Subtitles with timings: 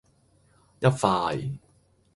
[0.79, 1.59] 一塊